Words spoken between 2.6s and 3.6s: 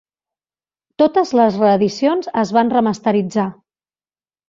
remasteritzar.